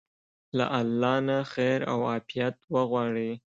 له 0.57 0.65
الله 0.79 1.15
نه 1.27 1.37
خير 1.53 1.79
او 1.91 1.99
عافيت 2.11 2.55
وغواړئ. 2.73 3.31